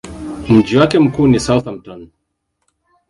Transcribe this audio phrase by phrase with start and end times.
[0.49, 2.09] Mji wake mkuu ni Southampton.